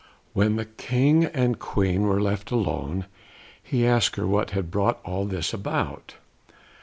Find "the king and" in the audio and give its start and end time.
0.55-1.59